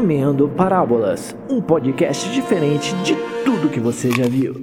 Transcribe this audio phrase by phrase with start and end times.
[0.00, 3.14] Comendo Parábolas, um podcast diferente de
[3.44, 4.54] tudo que você já viu.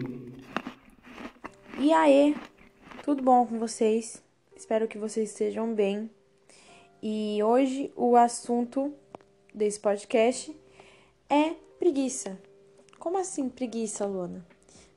[1.78, 2.36] E aí,
[3.04, 4.20] tudo bom com vocês?
[4.56, 6.10] Espero que vocês estejam bem.
[7.04, 8.92] E hoje o assunto
[9.54, 10.58] desse podcast
[11.30, 12.36] é preguiça.
[12.98, 14.44] Como assim preguiça, Luana?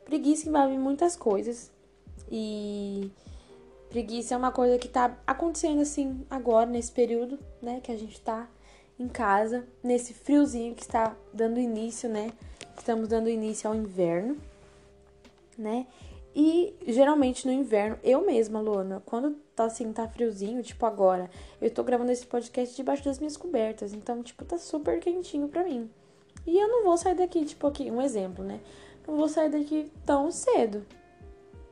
[0.07, 1.71] Preguiça envolve muitas coisas
[2.33, 3.11] e
[3.91, 8.19] preguiça é uma coisa que tá acontecendo assim agora, nesse período, né, que a gente
[8.23, 8.49] tá
[9.01, 12.33] em casa, nesse friozinho que está dando início, né?
[12.77, 14.37] Estamos dando início ao inverno,
[15.57, 15.87] né?
[16.37, 21.31] E geralmente no inverno, eu mesma, Luana, quando tá assim, tá friozinho, tipo agora,
[21.63, 25.65] eu tô gravando esse podcast debaixo das minhas cobertas, então, tipo, tá super quentinho pra
[25.65, 25.91] mim.
[26.47, 28.61] E eu não vou sair daqui, tipo, aqui, um exemplo, né?
[29.09, 30.87] Não vou sair daqui tão cedo,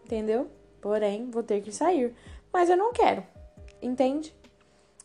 [0.03, 0.49] entendeu?
[0.81, 2.15] Porém, vou ter que sair.
[2.51, 3.23] Mas eu não quero,
[3.83, 4.35] entende?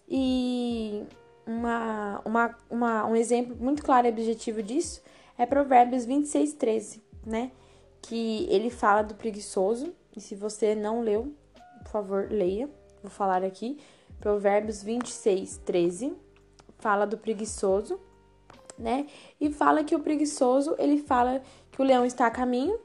[0.08, 1.04] E
[1.46, 5.02] uma, uma, uma, um exemplo muito claro e objetivo disso
[5.38, 7.52] é Provérbios 26, 13, né?
[8.02, 9.94] Que ele fala do preguiçoso.
[10.16, 11.34] E se você não leu,
[11.84, 12.70] por favor, leia.
[13.02, 13.80] Vou falar aqui.
[14.20, 16.16] Provérbios 26, 13.
[16.78, 18.00] Fala do preguiçoso,
[18.78, 19.08] né?
[19.40, 21.42] E fala que o preguiçoso, ele fala
[21.72, 22.78] que o leão está a caminho,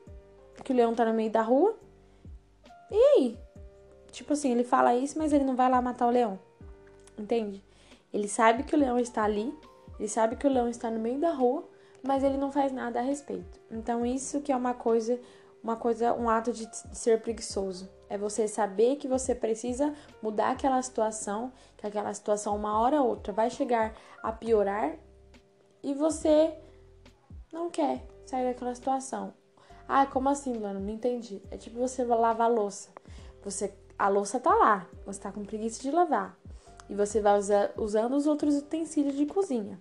[0.65, 1.77] que o leão tá no meio da rua.
[2.91, 3.39] E aí?
[4.11, 6.39] Tipo assim, ele fala isso, mas ele não vai lá matar o leão.
[7.19, 7.62] Entende?
[8.12, 9.55] Ele sabe que o leão está ali,
[9.98, 11.69] ele sabe que o leão está no meio da rua,
[12.03, 13.61] mas ele não faz nada a respeito.
[13.70, 15.20] Então isso que é uma coisa,
[15.62, 17.89] uma coisa, um ato de ser preguiçoso.
[18.09, 23.09] É você saber que você precisa mudar aquela situação, que aquela situação uma hora ou
[23.09, 24.97] outra vai chegar a piorar
[25.83, 26.56] e você
[27.53, 29.34] não quer sair daquela situação.
[29.87, 30.81] Ah, como assim, Luana?
[30.81, 31.43] Não entendi.
[31.50, 32.91] É tipo você lavar a louça.
[33.43, 36.38] Você, a louça tá lá, você tá com preguiça de lavar
[36.89, 39.78] e você vai usar, usando os outros utensílios de cozinha.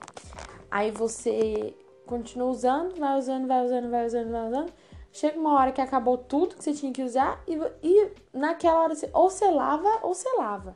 [0.70, 1.74] Aí você
[2.06, 4.74] continua usando, vai usando, vai usando, vai usando, vai usando.
[5.12, 8.96] Chega uma hora que acabou tudo que você tinha que usar e, e naquela hora
[8.96, 10.76] você, ou você lava ou você lava.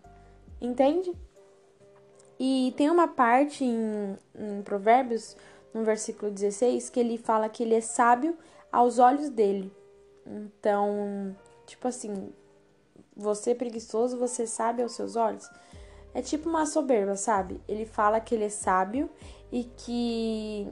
[0.60, 1.14] Entende?
[2.40, 5.38] E tem uma parte em, em Provérbios,
[5.74, 8.36] no versículo 16, que ele fala que ele é sábio
[8.72, 9.72] aos olhos dele.
[10.26, 11.36] Então,
[11.68, 12.34] tipo assim,
[13.16, 15.48] você preguiçoso, você sabe aos seus olhos?
[16.14, 17.62] É tipo uma soberba, sabe?
[17.68, 19.10] Ele fala que ele é sábio
[19.52, 20.68] e que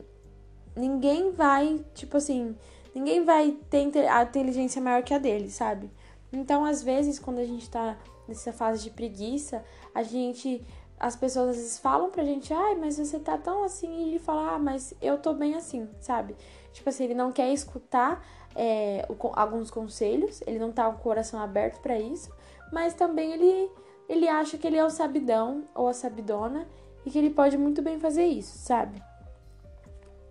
[0.76, 2.56] ninguém vai, tipo assim,
[2.94, 5.92] ninguém vai ter a inteligência maior que a dele, sabe?
[6.32, 9.64] Então, às vezes, quando a gente tá nessa fase de preguiça,
[9.94, 10.64] a gente.
[11.00, 14.20] As pessoas às vezes falam pra gente, ai, mas você tá tão assim, e ele
[14.20, 16.36] fala, ah, mas eu tô bem assim, sabe?
[16.74, 18.22] Tipo assim, ele não quer escutar
[18.54, 22.30] é, alguns conselhos, ele não tá com o coração aberto para isso,
[22.74, 23.72] mas também ele
[24.10, 26.68] ele acha que ele é o sabidão ou a sabidona
[27.06, 29.02] e que ele pode muito bem fazer isso, sabe?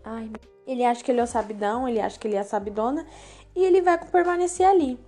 [0.04, 0.30] Ai,
[0.66, 3.06] ele acha que ele é o sabidão, ele acha que ele é a sabidona
[3.54, 4.98] e ele vai permanecer ali.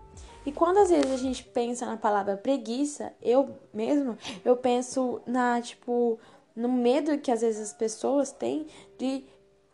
[0.47, 5.61] E quando às vezes a gente pensa na palavra preguiça, eu mesmo, eu penso na,
[5.61, 6.19] tipo,
[6.55, 8.67] no medo que às vezes as pessoas têm
[8.97, 9.25] de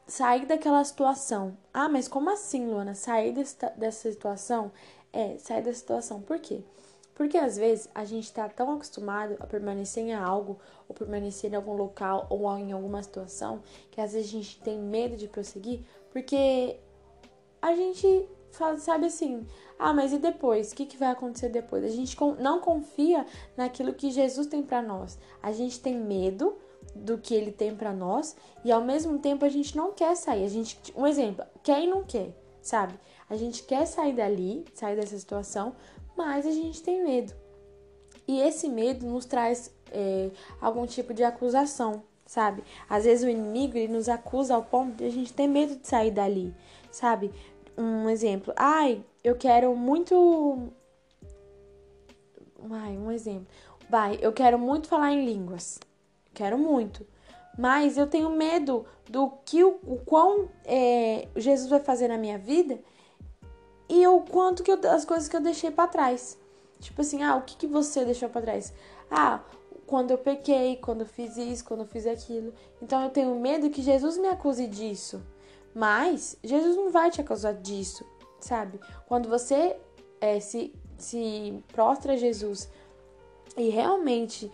[0.06, 1.56] sair daquela situação.
[1.72, 2.94] Ah, mas como assim, Luana?
[2.94, 4.72] Sair dessa, dessa situação?
[5.12, 6.20] É, sair da situação.
[6.20, 6.62] Por quê?
[7.16, 11.56] Porque às vezes a gente está tão acostumado a permanecer em algo, ou permanecer em
[11.56, 15.80] algum local, ou em alguma situação, que às vezes a gente tem medo de prosseguir,
[16.10, 16.78] porque
[17.60, 19.46] a gente fala, sabe assim,
[19.78, 20.72] ah, mas e depois?
[20.72, 21.84] O que, que vai acontecer depois?
[21.84, 25.18] A gente não confia naquilo que Jesus tem para nós.
[25.42, 26.54] A gente tem medo
[26.94, 30.44] do que ele tem para nós e ao mesmo tempo a gente não quer sair.
[30.44, 32.94] A gente, um exemplo, quer e não quer, sabe?
[33.28, 35.74] A gente quer sair dali, sair dessa situação,
[36.16, 37.32] mas a gente tem medo.
[38.26, 42.64] E esse medo nos traz é, algum tipo de acusação, sabe?
[42.88, 45.86] Às vezes o inimigo ele nos acusa ao ponto de a gente ter medo de
[45.86, 46.54] sair dali,
[46.90, 47.30] sabe?
[47.78, 50.70] Um exemplo, ai, eu quero muito.
[52.70, 53.46] Ai, um exemplo.
[53.88, 55.78] Vai, eu quero muito falar em línguas.
[56.34, 57.06] Quero muito.
[57.56, 62.36] Mas eu tenho medo do que o, o quão é, Jesus vai fazer na minha
[62.36, 62.78] vida
[63.88, 66.38] e o quanto que eu, as coisas que eu deixei para trás.
[66.80, 68.72] Tipo assim, ah, o que, que você deixou para trás?
[69.10, 69.40] Ah,
[69.86, 72.52] quando eu pequei, quando eu fiz isso, quando eu fiz aquilo.
[72.82, 75.22] Então eu tenho medo que Jesus me acuse disso.
[75.74, 78.04] Mas Jesus não vai te acusar disso,
[78.40, 78.80] sabe?
[79.06, 79.76] Quando você
[80.20, 82.68] é, se, se prostra a Jesus
[83.56, 84.50] e realmente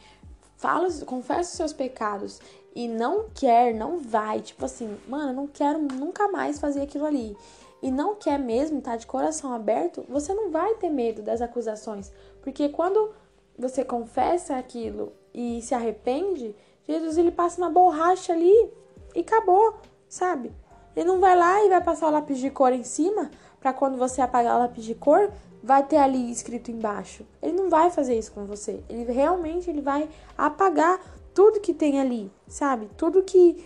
[0.57, 2.41] fala, confessa os seus pecados
[2.75, 7.37] e não quer, não vai, tipo assim, mano, não quero nunca mais fazer aquilo ali
[7.83, 12.13] e não quer mesmo tá de coração aberto, você não vai ter medo das acusações,
[12.41, 13.11] porque quando
[13.59, 16.55] você confessa aquilo e se arrepende,
[16.87, 18.71] Jesus ele passa uma borracha ali,
[19.15, 19.75] e acabou,
[20.09, 20.53] sabe?
[20.95, 23.31] Ele não vai lá e vai passar o lápis de cor em cima
[23.61, 25.31] para quando você apagar o lápis de cor,
[25.63, 27.27] vai ter ali escrito embaixo.
[27.41, 28.83] Ele não vai fazer isso com você.
[28.89, 31.01] Ele realmente ele vai apagar
[31.35, 32.89] tudo que tem ali, sabe?
[32.97, 33.65] Tudo que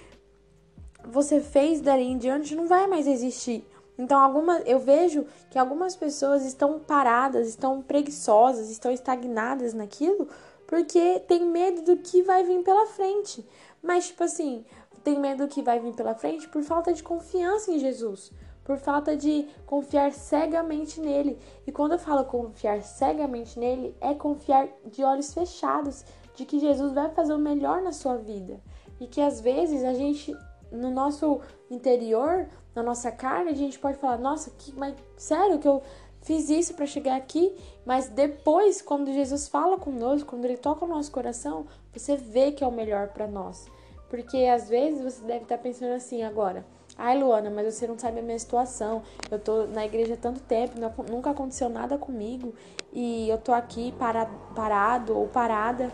[1.04, 3.66] você fez dali em diante não vai mais existir.
[3.98, 10.28] Então, alguma, eu vejo que algumas pessoas estão paradas, estão preguiçosas, estão estagnadas naquilo,
[10.66, 13.46] porque tem medo do que vai vir pela frente.
[13.82, 14.64] Mas, tipo assim,
[15.02, 18.32] tem medo do que vai vir pela frente por falta de confiança em Jesus,
[18.64, 21.38] por falta de confiar cegamente nele.
[21.66, 26.04] E quando eu falo confiar cegamente nele, é confiar de olhos fechados,
[26.36, 28.60] de que Jesus vai fazer o melhor na sua vida.
[29.00, 30.36] E que às vezes a gente,
[30.70, 31.40] no nosso
[31.70, 35.82] interior, na nossa carne, a gente pode falar: nossa, que, mas sério que eu
[36.20, 37.56] fiz isso para chegar aqui?
[37.84, 42.62] Mas depois, quando Jesus fala conosco, quando ele toca o nosso coração, você vê que
[42.62, 43.66] é o melhor para nós.
[44.08, 46.64] Porque às vezes você deve estar pensando assim agora.
[46.98, 49.02] Ai, Luana, mas você não sabe a minha situação.
[49.30, 50.74] Eu tô na igreja há tanto tempo,
[51.10, 52.54] nunca aconteceu nada comigo.
[52.92, 55.92] E eu tô aqui para, parado ou parada.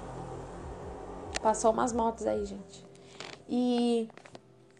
[1.42, 2.86] Passou umas motos aí, gente.
[3.48, 4.08] E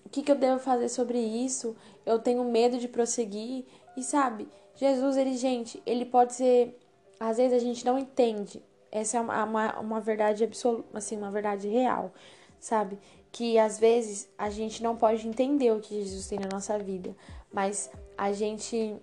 [0.07, 1.77] o que, que eu devo fazer sobre isso?
[2.07, 3.65] Eu tenho medo de prosseguir.
[3.97, 6.79] E sabe, Jesus, ele, gente, ele pode ser.
[7.19, 8.63] Às vezes a gente não entende.
[8.91, 12.13] Essa é uma, uma, uma verdade absoluta, assim, uma verdade real,
[12.61, 12.99] sabe?
[13.31, 17.17] Que às vezes a gente não pode entender o que Jesus tem na nossa vida,
[17.51, 18.97] mas a gente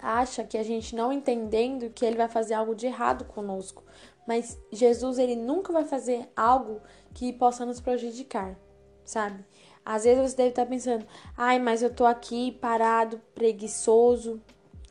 [0.00, 3.82] acha que a gente não entendendo que ele vai fazer algo de errado conosco.
[4.26, 6.80] Mas Jesus, ele nunca vai fazer algo
[7.12, 8.58] que possa nos prejudicar,
[9.04, 9.44] sabe?
[9.84, 11.06] Às vezes você deve estar pensando:
[11.36, 14.40] "Ai, mas eu tô aqui parado, preguiçoso,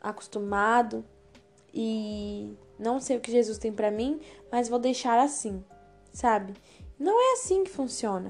[0.01, 1.03] acostumado
[1.73, 4.19] e não sei o que Jesus tem para mim,
[4.51, 5.63] mas vou deixar assim",
[6.11, 6.53] sabe?
[6.99, 8.29] Não é assim que funciona.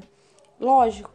[0.60, 1.12] Lógico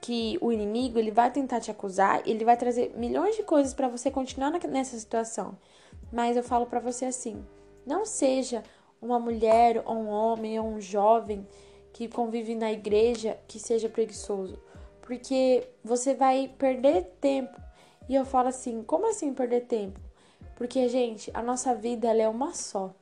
[0.00, 3.88] que o inimigo ele vai tentar te acusar, ele vai trazer milhões de coisas para
[3.88, 5.58] você continuar nessa situação.
[6.10, 7.44] Mas eu falo para você assim:
[7.86, 8.62] não seja
[9.00, 11.46] uma mulher, ou um homem, ou um jovem
[11.92, 14.58] que convive na igreja que seja preguiçoso,
[15.00, 17.60] porque você vai perder tempo.
[18.08, 20.00] E eu falo assim: como assim perder tempo?
[20.54, 22.94] Porque, gente, a nossa vida ela é uma só.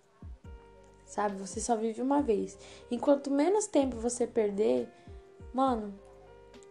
[1.04, 1.36] Sabe?
[1.36, 2.56] Você só vive uma vez.
[2.90, 4.88] Enquanto menos tempo você perder,
[5.52, 5.92] mano,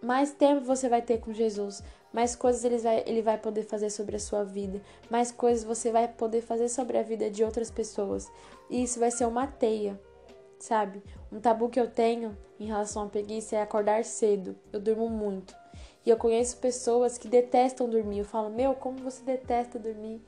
[0.01, 1.83] mais tempo você vai ter com Jesus,
[2.17, 5.91] mais coisas ele vai, ele vai poder fazer sobre a sua vida, mais coisas você
[5.91, 8.27] vai poder fazer sobre a vida de outras pessoas.
[8.71, 10.01] E isso vai ser uma teia,
[10.57, 11.03] sabe?
[11.31, 14.55] Um tabu que eu tenho em relação à preguiça é acordar cedo.
[14.73, 15.55] Eu durmo muito.
[16.03, 18.17] E eu conheço pessoas que detestam dormir.
[18.17, 20.19] Eu falo, meu, como você detesta dormir?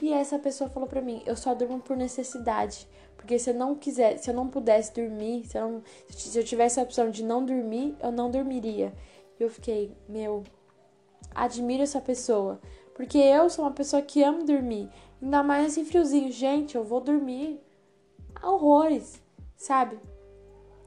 [0.00, 2.86] E essa pessoa falou pra mim, eu só durmo por necessidade.
[3.16, 6.44] Porque se eu não quiser, se eu não pudesse dormir, se eu, não, se eu
[6.44, 8.92] tivesse a opção de não dormir, eu não dormiria.
[9.40, 10.44] E eu fiquei, meu,
[11.34, 12.60] admiro essa pessoa.
[12.94, 14.90] Porque eu sou uma pessoa que amo dormir.
[15.20, 16.30] Ainda mais esse friozinho.
[16.30, 17.60] Gente, eu vou dormir
[18.42, 19.20] horrores,
[19.56, 19.98] sabe?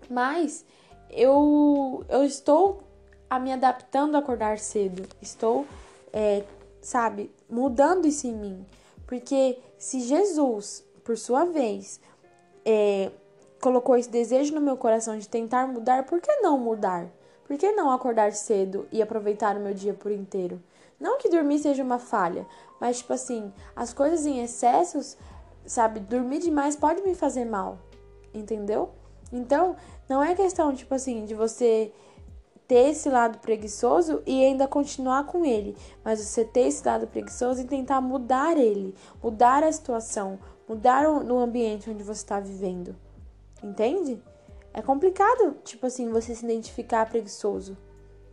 [0.09, 0.65] Mas
[1.09, 2.83] eu, eu estou
[3.29, 5.07] a me adaptando a acordar cedo.
[5.21, 5.65] Estou,
[6.13, 6.43] é,
[6.81, 8.65] sabe, mudando isso em mim.
[9.07, 11.99] Porque se Jesus, por sua vez,
[12.63, 13.11] é,
[13.61, 17.07] colocou esse desejo no meu coração de tentar mudar, por que não mudar?
[17.45, 20.61] Por que não acordar cedo e aproveitar o meu dia por inteiro?
[20.99, 22.45] Não que dormir seja uma falha,
[22.79, 25.17] mas tipo assim, as coisas em excessos,
[25.65, 27.77] sabe, dormir demais pode me fazer mal,
[28.33, 28.89] entendeu?
[29.31, 29.75] Então,
[30.07, 31.91] não é questão, tipo assim, de você
[32.67, 37.61] ter esse lado preguiçoso e ainda continuar com ele, mas você ter esse lado preguiçoso
[37.61, 42.95] e tentar mudar ele, mudar a situação, mudar o, ambiente onde você está vivendo.
[43.63, 44.21] Entende?
[44.77, 47.77] É complicado, tipo assim, você se identificar preguiçoso.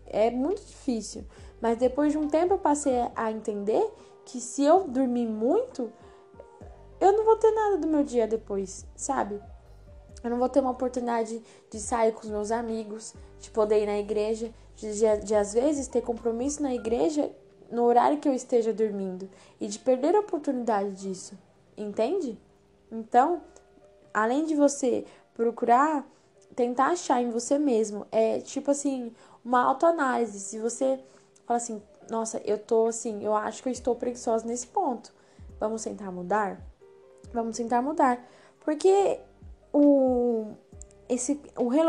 [0.05, 1.25] É muito difícil.
[1.61, 3.89] Mas depois de um tempo eu passei a entender
[4.25, 5.93] que se eu dormir muito,
[7.01, 9.41] eu não vou ter nada do meu dia depois, sabe?
[10.25, 13.87] Eu não vou ter uma oportunidade de sair com os meus amigos, de poder ir
[13.87, 17.31] na igreja, de, de, de às vezes ter compromisso na igreja
[17.71, 19.31] no horário que eu esteja dormindo
[19.61, 21.39] e de perder a oportunidade disso,
[21.77, 22.37] entende?
[22.91, 23.41] Então,
[24.13, 26.05] além de você procurar
[26.55, 28.07] tentar achar em você mesmo.
[28.11, 29.13] É tipo assim,
[29.45, 30.39] uma autoanálise.
[30.41, 30.99] Se você
[31.47, 35.13] fala assim, nossa, eu tô assim, eu acho que eu estou preguiçosa nesse ponto.
[35.59, 36.61] Vamos tentar mudar?
[37.33, 38.25] Vamos tentar mudar.
[38.61, 39.21] Porque
[39.73, 40.53] o
[41.09, 41.83] esse o rei,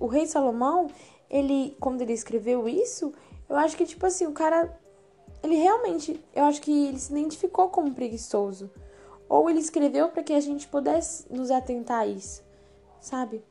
[0.00, 0.88] o rei, Salomão,
[1.28, 3.12] ele quando ele escreveu isso,
[3.48, 4.78] eu acho que tipo assim, o cara
[5.42, 8.70] ele realmente, eu acho que ele se identificou como preguiçoso.
[9.28, 12.42] Ou ele escreveu para que a gente pudesse nos atentar a isso,
[13.00, 13.42] sabe?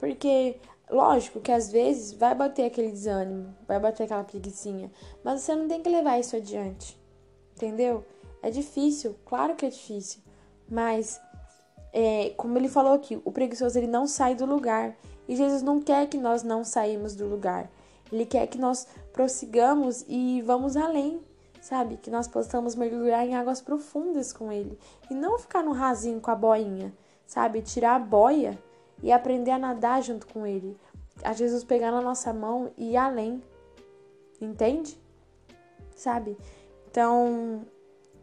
[0.00, 0.58] Porque
[0.90, 4.90] Lógico que às vezes vai bater aquele desânimo, vai bater aquela preguiçinha,
[5.22, 7.00] mas você não tem que levar isso adiante.
[7.54, 8.04] Entendeu?
[8.42, 10.20] É difícil, claro que é difícil,
[10.68, 11.20] mas
[11.92, 14.96] é, como ele falou aqui, o preguiçoso ele não sai do lugar
[15.28, 17.70] e Jesus não quer que nós não saímos do lugar.
[18.10, 21.20] Ele quer que nós prossigamos e vamos além,
[21.60, 21.98] sabe?
[21.98, 24.76] Que nós possamos mergulhar em águas profundas com ele
[25.08, 26.92] e não ficar no rasinho com a boinha,
[27.28, 27.62] sabe?
[27.62, 28.58] Tirar a boia
[29.02, 30.76] e aprender a nadar junto com ele.
[31.22, 33.42] A Jesus pegar na nossa mão e ir além.
[34.40, 34.98] Entende?
[35.94, 36.36] Sabe?
[36.90, 37.66] Então,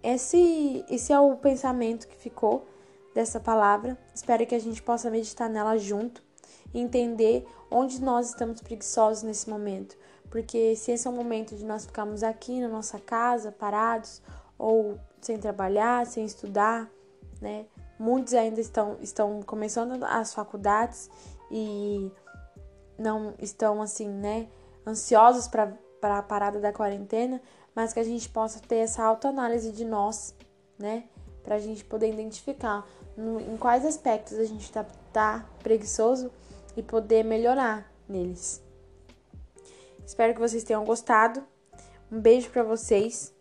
[0.02, 2.66] esse, esse é o pensamento que ficou
[3.14, 3.98] dessa palavra.
[4.14, 6.24] Espero que a gente possa meditar nela junto
[6.74, 9.98] e entender onde nós estamos preguiçosos nesse momento.
[10.30, 14.22] Porque se esse é o momento de nós ficarmos aqui na nossa casa, parados,
[14.58, 16.90] ou sem trabalhar, sem estudar,
[17.42, 17.66] né?
[18.00, 21.10] Muitos ainda estão, estão começando as faculdades
[21.50, 22.12] e
[22.98, 24.48] não estão assim, né,
[24.86, 27.42] ansiosos para a parada da quarentena,
[27.74, 30.36] mas que a gente possa ter essa autoanálise de nós,
[30.78, 31.06] né,
[31.44, 32.86] para a gente poder identificar
[33.16, 36.32] no, em quais aspectos a gente está tá preguiçoso
[36.76, 38.62] e poder melhorar neles.
[40.06, 41.44] Espero que vocês tenham gostado.
[42.12, 43.34] Um beijo para vocês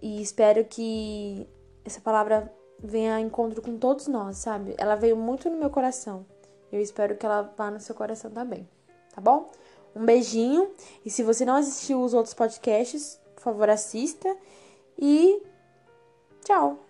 [0.00, 1.48] e espero que
[1.84, 4.74] essa palavra venha a encontro com todos nós, sabe?
[4.78, 6.24] Ela veio muito no meu coração.
[6.72, 8.68] Eu espero que ela vá no seu coração também,
[9.14, 9.50] tá bom?
[9.94, 10.70] Um beijinho.
[11.04, 14.36] E se você não assistiu os outros podcasts, por favor, assista.
[14.98, 15.42] E
[16.44, 16.89] tchau!